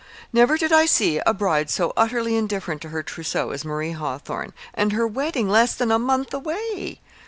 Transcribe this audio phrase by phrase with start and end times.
[0.33, 4.51] Never did I see a bride so utterly indifferent to her trousseau as Marie Hawthorn
[4.73, 7.01] and her wedding less than a month away!"